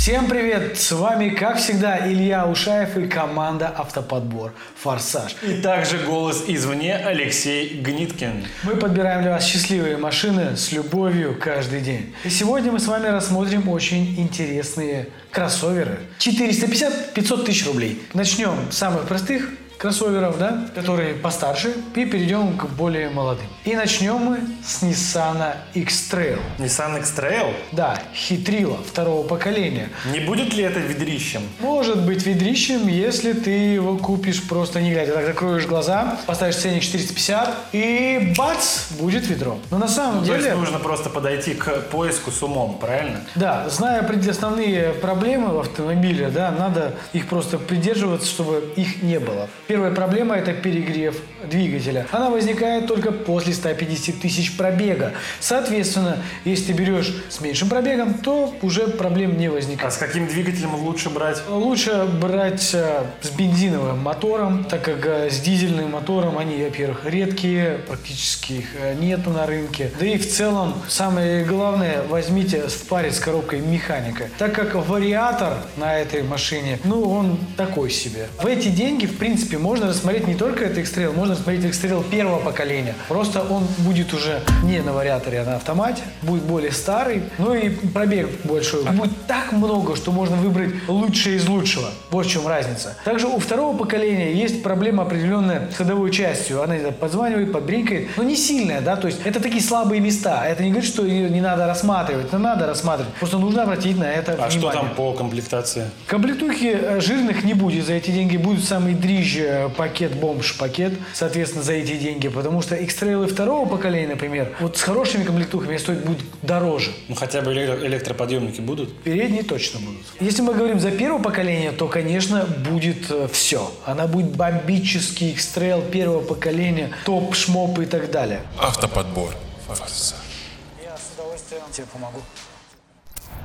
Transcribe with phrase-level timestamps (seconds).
[0.00, 0.78] Всем привет!
[0.78, 5.36] С вами, как всегда, Илья Ушаев и команда «Автоподбор Форсаж».
[5.42, 8.46] И также голос извне Алексей Гниткин.
[8.62, 12.14] Мы подбираем для вас счастливые машины с любовью каждый день.
[12.24, 15.98] И сегодня мы с вами рассмотрим очень интересные кроссоверы.
[16.18, 18.00] 450-500 тысяч рублей.
[18.14, 23.46] Начнем с самых простых кроссоверов, да, которые постарше, и перейдем к более молодым.
[23.64, 26.38] И начнем мы с Nissan X-Trail.
[26.58, 27.54] Nissan X-Trail?
[27.72, 29.88] Да, хитрила второго поколения.
[30.12, 31.40] Не будет ли это ведрищем?
[31.60, 35.14] Может быть ведрищем, если ты его купишь просто не глядя.
[35.14, 39.58] Так закроешь глаза, поставишь ценник 450 и бац, будет ведро.
[39.70, 40.40] Но на самом ну, деле...
[40.40, 43.22] То есть нужно просто подойти к поиску с умом, правильно?
[43.34, 49.48] Да, зная основные проблемы в автомобиле, да, надо их просто придерживаться, чтобы их не было.
[49.70, 51.14] Первая проблема– это перегрев
[51.48, 52.04] двигателя.
[52.10, 55.12] Она возникает только после 150 тысяч пробега.
[55.38, 59.86] Соответственно, если ты берешь с меньшим пробегом, то уже проблем не возникает.
[59.86, 61.40] А с каким двигателем лучше брать?
[61.48, 67.78] Лучше брать э, с бензиновым мотором, так как э, с дизельным мотором они, во-первых, редкие,
[67.86, 69.92] практически их э, нету на рынке.
[70.00, 75.58] Да и в целом, самое главное, возьмите в паре с коробкой механика, так как вариатор
[75.76, 78.26] на этой машине, ну, он такой себе.
[78.42, 82.38] В эти деньги, в принципе, можно рассмотреть не только этот X-Trail, можно рассмотреть X-Trail первого
[82.40, 82.94] поколения.
[83.08, 87.68] Просто он будет уже не на вариаторе, а на автомате, будет более старый, ну и
[87.68, 88.84] пробег большой.
[88.84, 91.90] Будет так много, что можно выбрать лучшее из лучшего.
[92.10, 92.96] Вот в чем разница.
[93.04, 96.62] Также у второго поколения есть проблема определенная с ходовой частью.
[96.62, 100.46] Она подзванивает, подбринкает, но не сильная, да, то есть это такие слабые места.
[100.46, 103.12] Это не говорит, что ее не надо рассматривать, это надо рассматривать.
[103.14, 104.68] Просто нужно обратить на это а внимание.
[104.68, 105.90] А что там по комплектации?
[106.06, 111.72] Комплектухи э, жирных не будет за эти деньги, будут самые дрижжи пакет, бомж-пакет, соответственно, за
[111.74, 112.28] эти деньги.
[112.28, 116.92] Потому что X-Trail второго поколения, например, вот с хорошими комплектухами стоить будет дороже.
[117.08, 118.96] Ну, хотя бы электроподъемники будут?
[119.02, 120.02] Передние точно будут.
[120.20, 123.70] Если мы говорим за первое поколение, то, конечно, будет э, все.
[123.84, 128.40] Она будет бомбический X-Trail первого поколения, топ, шмоп и так далее.
[128.58, 129.34] Автоподбор.
[129.68, 132.20] Я с удовольствием тебе помогу.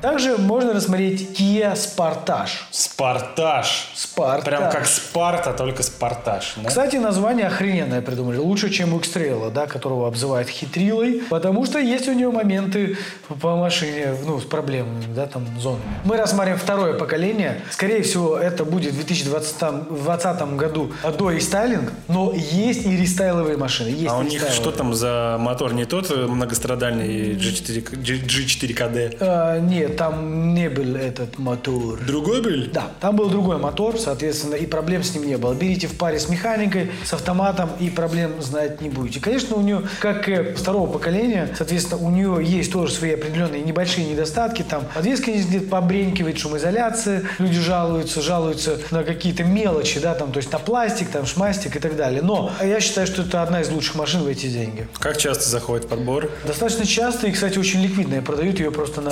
[0.02, 2.50] Также можно рассмотреть Kia Sportage.
[2.70, 3.90] Спартаж.
[3.94, 4.44] Спартаж.
[4.44, 6.54] Прям как Спарта, только Спартаж.
[6.56, 6.68] Да?
[6.68, 8.36] Кстати, название охрененное придумали.
[8.36, 11.22] Лучше, чем у X-Trail, да, которого обзывают хитрилой.
[11.30, 12.98] Потому что есть у него моменты
[13.40, 15.82] по машине, ну, с проблемами, да, там, зонами.
[16.04, 17.62] Мы рассмотрим второе поколение.
[17.70, 23.88] Скорее всего, это будет в 2020 году до рестайлинг, но есть и рестайловые машины.
[23.88, 25.72] Есть а у них что там за мотор?
[25.72, 29.16] Не тот многострадальный G4, G4KD?
[29.20, 32.00] А, нет, нет, там не был этот мотор.
[32.06, 32.70] Другой был?
[32.72, 35.52] Да, там был другой мотор, соответственно, и проблем с ним не было.
[35.52, 39.20] Берите в паре с механикой, с автоматом, и проблем знать не будете.
[39.20, 44.06] Конечно, у нее, как и второго поколения, соответственно, у нее есть тоже свои определенные небольшие
[44.06, 44.64] недостатки.
[44.66, 50.50] Там подвеска не побренькивает, шумоизоляция, люди жалуются, жалуются на какие-то мелочи, да, там, то есть
[50.52, 52.22] на пластик, там, шмастик и так далее.
[52.22, 54.88] Но я считаю, что это одна из лучших машин в эти деньги.
[54.98, 56.30] Как часто заходит подбор?
[56.46, 58.22] Достаточно часто и, кстати, очень ликвидная.
[58.22, 59.10] Продают ее просто на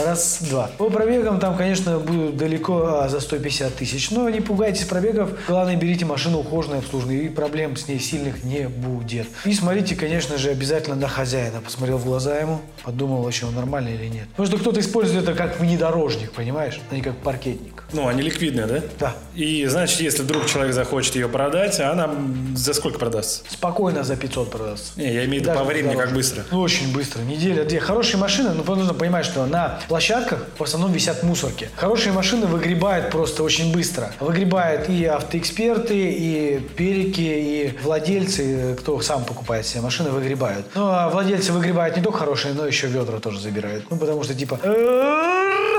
[0.54, 0.70] раз-два.
[0.78, 4.10] По пробегам там, конечно, будут далеко а, за 150 тысяч.
[4.10, 5.30] Но не пугайтесь пробегов.
[5.48, 9.26] Главное, берите машину ухоженную, обслуженную, и проблем с ней сильных не будет.
[9.44, 11.60] И смотрите, конечно же, обязательно на хозяина.
[11.60, 14.28] Посмотрел в глаза ему, подумал, вообще он нормальный или нет.
[14.30, 17.84] Потому что кто-то использует это как внедорожник, понимаешь, а не как паркетник.
[17.92, 18.82] Ну, они ликвидные, да?
[18.98, 19.16] Да.
[19.34, 22.10] И, значит, если вдруг человек захочет ее продать, она
[22.54, 23.42] за сколько продастся?
[23.48, 24.92] Спокойно за 500 продастся.
[24.96, 26.44] Не, я имею в виду по времени, как быстро.
[26.50, 27.22] Ну, очень быстро.
[27.22, 27.80] Неделя, две.
[27.80, 31.68] Хорошие машины, но нужно понимать, что на площадках в основном висят мусорки.
[31.76, 34.12] Хорошие машины выгребают просто очень быстро.
[34.20, 40.66] Выгребают и автоэксперты, и перики, и владельцы, кто сам покупает себе машины, выгребают.
[40.74, 43.84] Ну, а владельцы выгребают не только хорошие, но еще ведра тоже забирают.
[43.90, 44.58] Ну, потому что типа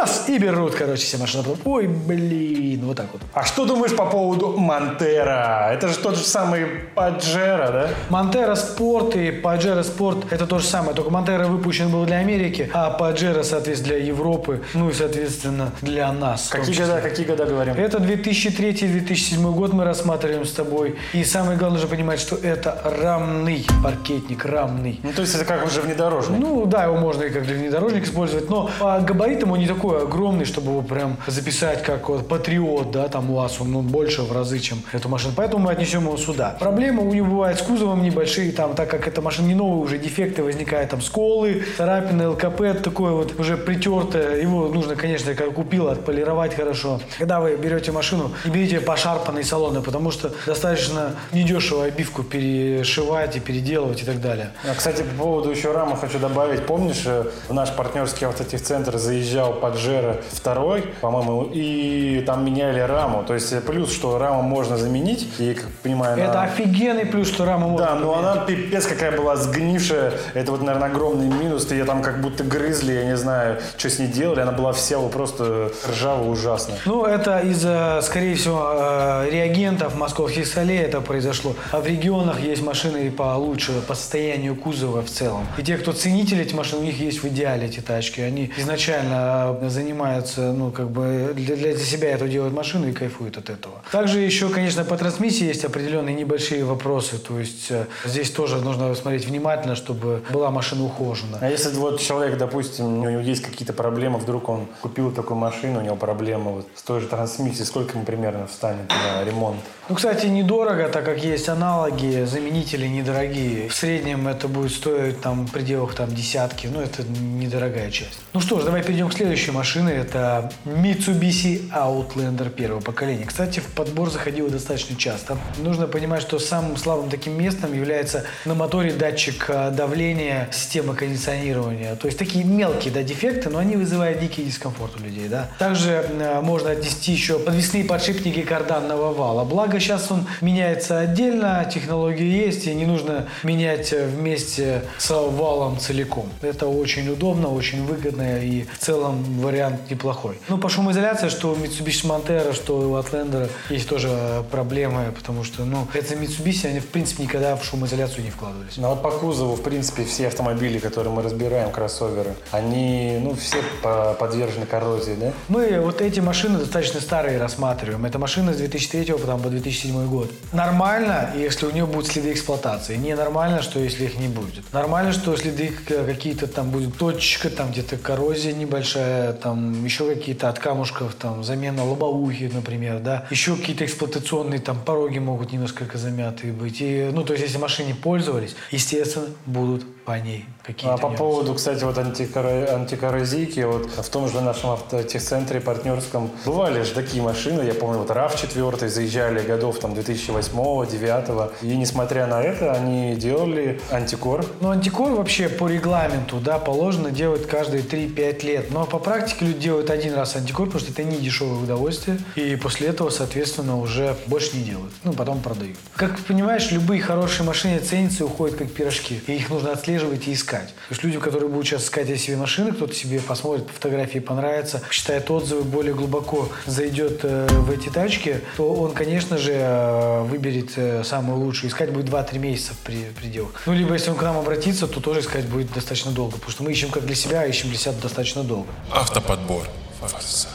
[0.05, 1.43] раз и берут, короче, все машины.
[1.65, 3.21] Ой, блин, вот так вот.
[3.33, 5.71] А что думаешь по поводу Монтера?
[5.73, 7.89] Это же тот же самый Паджеро, да?
[8.09, 12.69] Монтера Спорт и Паджеро Спорт это то же самое, только Монтера выпущен был для Америки,
[12.73, 16.49] а Паджеро, соответственно, для Европы, ну и, соответственно, для нас.
[16.49, 17.73] Какие года, какие года говорим?
[17.75, 20.95] Это 2003-2007 год мы рассматриваем с тобой.
[21.13, 24.99] И самое главное же понимать, что это рамный паркетник, рамный.
[25.01, 26.39] Ну, то есть это как уже внедорожник?
[26.39, 29.94] Ну, да, его можно и как для внедорожника использовать, но по габаритам он не такой
[29.95, 33.81] такой огромный, чтобы его прям записать как вот патриот, да, там у вас он ну,
[33.81, 35.33] больше в разы, чем эту машину.
[35.35, 36.55] Поэтому мы отнесем его сюда.
[36.59, 39.97] Проблема у него бывает с кузовом небольшие, там, так как эта машина не новая, уже
[39.97, 44.41] дефекты возникают, там, сколы, царапины, ЛКП, такое вот уже притертое.
[44.41, 46.99] Его нужно, конечно, как купил, отполировать хорошо.
[47.17, 53.39] Когда вы берете машину, не берите пошарпанные салоны, потому что достаточно недешево обивку перешивать и
[53.39, 54.51] переделывать и так далее.
[54.69, 56.65] А, кстати, по поводу еще рамы хочу добавить.
[56.65, 63.23] Помнишь, э, в наш партнерский автотехцентр заезжал под Пажера второй, по-моему, и там меняли раму.
[63.23, 66.43] То есть плюс, что раму можно заменить, и, как понимаю, Это она...
[66.43, 68.35] офигенный плюс, что рама можно Да, но поменять.
[68.35, 70.13] она пипец какая была сгнившая.
[70.33, 71.69] Это вот, наверное, огромный минус.
[71.69, 74.39] Ее там как будто грызли, я не знаю, что с ней делали.
[74.39, 76.75] Она была вся просто ржавая, ужасно.
[76.85, 81.55] Ну, это из-за, скорее всего, э, реагентов московских солей это произошло.
[81.71, 85.45] А в регионах есть машины и получше по состоянию кузова в целом.
[85.57, 88.21] И те, кто ценители этих машин, у них есть в идеале эти тачки.
[88.21, 93.37] Они изначально э, занимаются, ну, как бы для, для себя это делают машину и кайфуют
[93.37, 93.81] от этого.
[93.91, 97.17] Также еще, конечно, по трансмиссии есть определенные небольшие вопросы.
[97.17, 101.37] То есть э, здесь тоже нужно смотреть внимательно, чтобы была машина ухожена.
[101.41, 105.79] А если вот человек, допустим, у него есть какие-то проблемы, вдруг он купил такую машину,
[105.79, 109.59] у него проблемы вот с той же трансмиссией, сколько ему примерно встанет на ремонт?
[109.87, 113.69] Ну, кстати, недорого, так как есть аналоги, заменители недорогие.
[113.69, 118.19] В среднем это будет стоить там в пределах там десятки, ну это недорогая часть.
[118.33, 119.91] Ну что ж, давай перейдем к следующей машине.
[119.91, 123.25] Это Mitsubishi Outlander первого поколения.
[123.25, 125.37] Кстати, в подбор заходила достаточно часто.
[125.59, 131.95] Нужно понимать, что самым слабым таким местом является на моторе датчик э, давления системы кондиционирования.
[131.95, 135.27] То есть такие мелкие да, дефекты, но они вызывают дикий дискомфорт у людей.
[135.27, 135.51] Да?
[135.59, 139.43] Также э, можно отнести еще подвесные подшипники карданного вала.
[139.43, 146.29] Благо сейчас он меняется отдельно, технологии есть, и не нужно менять вместе с валом целиком.
[146.41, 150.39] Это очень удобно, очень выгодно и в целом вариант неплохой.
[150.49, 155.65] Ну, по шумоизоляции, что у Mitsubishi Montero, что у Outlander есть тоже проблемы, потому что,
[155.65, 158.77] ну, это Mitsubishi, они в принципе никогда в шумоизоляцию не вкладывались.
[158.77, 163.57] Ну вот по кузову, в принципе, все автомобили, которые мы разбираем, кроссоверы, они, ну, все
[163.81, 165.31] по- подвержены коррозии, да?
[165.47, 168.05] Мы вот эти машины достаточно старые рассматриваем.
[168.05, 170.31] Это машина с 2003 потом по 2007 год.
[170.53, 172.95] Нормально, если у нее будут следы эксплуатации.
[172.95, 174.71] Ненормально, что если их не будет.
[174.71, 180.49] Нормально, что следы к- какие-то там будет точка, там где-то коррозия небольшая, там еще какие-то
[180.49, 183.25] от камушков, там замена лобовухи, например, да.
[183.31, 186.77] Еще какие-то эксплуатационные там пороги могут немножко замятые быть.
[186.81, 191.17] И, ну, то есть, если машине пользовались, естественно, будут по ней какие-то А по нюансы.
[191.17, 197.23] поводу, кстати, вот антикорро- антикоррозийки, вот в том же нашем автотехцентре партнерском бывали же такие
[197.23, 203.79] машины, я помню, вот RAV4 заезжали годов там 2008-2009, и несмотря на это, они делали
[203.91, 204.45] антикор.
[204.61, 208.71] Ну, антикор вообще по регламенту, да, положено делать каждые 3-5 лет.
[208.71, 212.17] Но по практике люди делают один раз антикор, потому что это не дешевое удовольствие.
[212.35, 214.93] И после этого, соответственно, уже больше не делают.
[215.03, 215.77] Ну, потом продают.
[215.95, 219.21] Как понимаешь, любые хорошие машины ценятся и уходят как пирожки.
[219.27, 220.67] И их нужно отслеживать и искать.
[220.67, 224.19] То есть люди, которые будут сейчас искать эти себе машины, кто-то себе посмотрит по фотографии,
[224.19, 230.21] понравится, читает отзывы, более глубоко зайдет э, в эти тачки, то он, конечно же, э,
[230.23, 231.69] выберет э, самую лучшую.
[231.71, 233.61] Искать будет 2-3 месяца в при- пределах.
[233.65, 236.63] Ну, либо если он к нам обратится, то тоже искать будет достаточно долго, потому что
[236.63, 238.67] мы ищем как для себя, а ищем для себя достаточно долго.
[238.91, 239.67] Автоподбор.
[239.99, 240.47] Форсаж.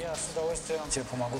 [0.00, 1.38] Я с удовольствием тебе помогу.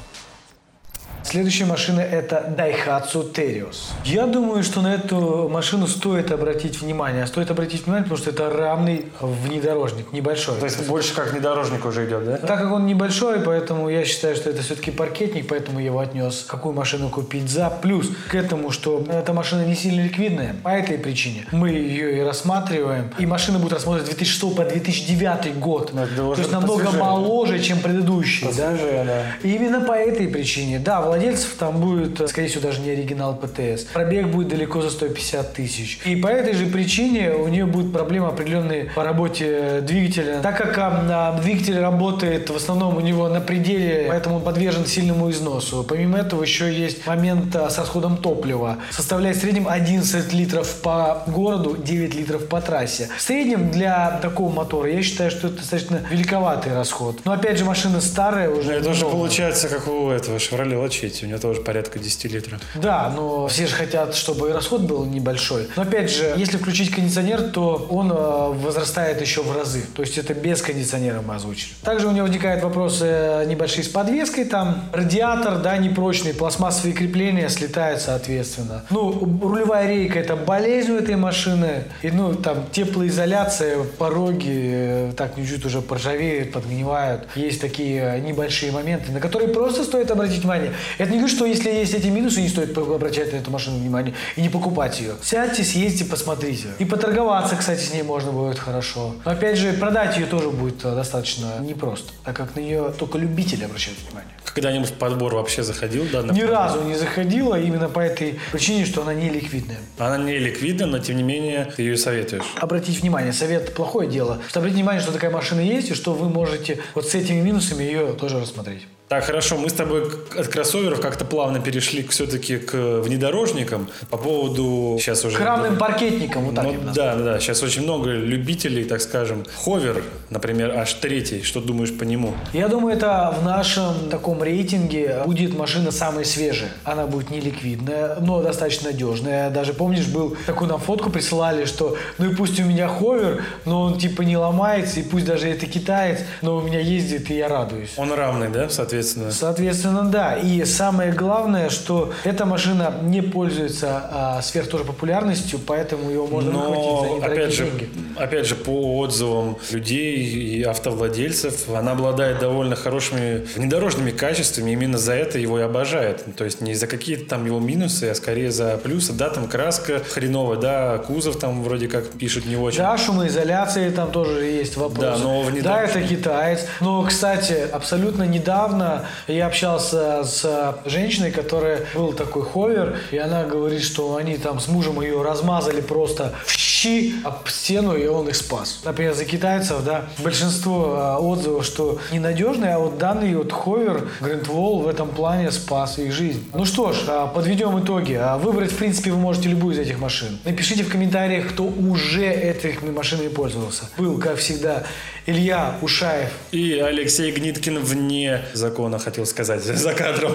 [1.30, 3.92] Следующая машина это Daihatsu Terios.
[4.04, 7.22] Я думаю, что на эту машину стоит обратить внимание.
[7.22, 10.58] А Стоит обратить внимание, потому что это равный внедорожник, небольшой.
[10.58, 12.36] То есть больше как внедорожник уже идет, да?
[12.38, 16.44] Так как он небольшой, поэтому я считаю, что это все-таки паркетник, поэтому я его отнес.
[16.48, 17.70] Какую машину купить за?
[17.70, 20.56] Плюс к этому, что эта машина не сильно ликвидная.
[20.64, 23.12] По этой причине мы ее и рассматриваем.
[23.20, 25.92] И машина будет рассмотрена с 2006 по 2009 год.
[25.92, 27.04] Ну, То есть намного посвежее.
[27.04, 28.50] моложе, чем предыдущие.
[28.52, 28.76] да?
[28.76, 29.48] Свежая, да.
[29.48, 33.36] И именно по этой причине, да, владельцев там будет, э, скорее всего, даже не оригинал
[33.36, 33.84] ПТС.
[33.92, 36.00] Пробег будет далеко за 150 тысяч.
[36.06, 40.40] И по этой же причине у нее будут проблемы определенные по работе э, двигателя.
[40.42, 44.86] Так как а, а, двигатель работает в основном у него на пределе, поэтому он подвержен
[44.86, 45.84] сильному износу.
[45.86, 48.78] Помимо этого еще есть момент а, с расходом топлива.
[48.90, 53.10] Составляет в среднем 11 литров по городу, 9 литров по трассе.
[53.16, 57.18] В среднем для такого мотора я считаю, что это достаточно великоватый расход.
[57.24, 58.70] Но опять же машина старая уже.
[58.70, 62.60] Ну, это уже получается, как у этого Chevrolet Lachetti, у него тоже порядка 10 литров.
[62.74, 65.68] Да, но все же хотят, чтобы и расход был небольшой.
[65.76, 69.82] Но опять же, если включить кондиционер, то он э, возрастает еще в разы.
[69.94, 71.72] То есть это без кондиционера мы озвучили.
[71.82, 74.44] Также у него возникают вопросы э, небольшие с подвеской.
[74.44, 78.84] Там радиатор, да, непрочный, пластмассовые крепления слетают соответственно.
[78.90, 81.84] Ну, рулевая рейка это болезнь у этой машины.
[82.02, 87.26] И, ну, там теплоизоляция, пороги э, так чуть-чуть уже поржавеют, подгнивают.
[87.34, 90.72] Есть такие небольшие моменты, на которые просто стоит обратить внимание.
[91.00, 94.12] Это не говорит, что если есть эти минусы, не стоит обращать на эту машину внимание
[94.36, 95.14] и не покупать ее.
[95.22, 96.68] Сядьте, съездите, посмотрите.
[96.78, 99.14] И поторговаться, кстати, с ней можно будет хорошо.
[99.24, 103.16] Но опять же, продать ее тоже будет э, достаточно непросто, так как на нее только
[103.16, 104.30] любители обращают внимание.
[104.44, 106.20] Когда-нибудь в подбор вообще заходил, да?
[106.20, 106.54] на Ни подбор?
[106.54, 109.78] разу не заходила именно по этой причине, что она не ликвидная.
[109.96, 112.44] Она не ликвидна, но тем не менее ты ее советуешь.
[112.56, 114.42] Обратите внимание, совет плохое дело.
[114.52, 118.12] Обратите внимание, что такая машина есть, и что вы можете вот с этими минусами ее
[118.12, 118.82] тоже рассмотреть.
[119.10, 123.88] Так, хорошо, мы с тобой от кроссоверов как-то плавно перешли все-таки к внедорожникам.
[124.08, 125.36] По поводу сейчас уже...
[125.36, 127.40] К равным паркетникам, вот так Ну, да, да, да.
[127.40, 129.44] Сейчас очень много любителей, так скажем.
[129.64, 131.42] Ховер, например, аж третий.
[131.42, 132.34] Что думаешь по нему?
[132.52, 136.70] Я думаю, это в нашем таком рейтинге будет машина самая свежая.
[136.84, 139.50] Она будет не ликвидная, но достаточно надежная.
[139.50, 143.82] Даже помнишь, был такую нам фотку присылали, что ну и пусть у меня ховер, но
[143.82, 147.48] он типа не ломается, и пусть даже это китаец, но у меня ездит, и я
[147.48, 147.90] радуюсь.
[147.96, 148.99] Он равный, да, соответственно?
[149.30, 150.36] Соответственно, да.
[150.36, 156.50] И самое главное, что эта машина не пользуется а, сверх тоже популярностью, поэтому ее можно
[156.52, 157.88] за Но, недорогие опять же, деньги.
[158.16, 164.70] опять же, по отзывам людей и автовладельцев, она обладает довольно хорошими внедорожными качествами.
[164.72, 166.24] Именно за это его и обожают.
[166.36, 169.12] То есть не за какие-то там его минусы, а скорее за плюсы.
[169.12, 172.78] Да, там краска хреновая, да, кузов там вроде как пишут не очень.
[172.78, 175.00] Да, шумоизоляции там тоже есть вопросы.
[175.00, 176.60] Да, но внедорожник- Да, это китаец.
[176.80, 178.89] Но, кстати, абсолютно недавно
[179.26, 184.68] я общался с женщиной, которая был такой ховер, и она говорит, что они там с
[184.68, 188.80] мужем ее размазали просто в щи об стену, и он их спас.
[188.84, 194.82] Например, за китайцев, да, большинство а, отзывов, что ненадежный, а вот данный вот ховер Wall
[194.82, 196.48] в этом плане спас их жизнь.
[196.54, 198.14] Ну что ж, а, подведем итоги.
[198.14, 200.38] А Выбрать, в принципе, вы можете любую из этих машин.
[200.44, 203.84] Напишите в комментариях, кто уже этими машинами пользовался.
[203.98, 204.84] Был, как всегда,
[205.26, 210.32] Илья Ушаев И Алексей Гниткин вне закона, хотел сказать, за кадром.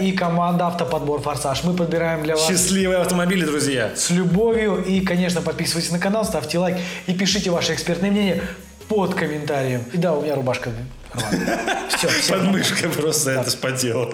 [0.00, 1.64] и команда Автоподбор Форсаж.
[1.64, 3.90] Мы подбираем для вас Счастливые автомобили, друзья!
[3.94, 4.82] с любовью.
[4.82, 8.42] И, конечно, подписывайтесь на канал, ставьте лайк и пишите ваше экспертное мнение
[8.88, 9.84] под комментарием.
[9.92, 10.70] И да, у меня рубашка.
[11.88, 12.08] Все.
[12.32, 14.12] Подмышка просто это спотела.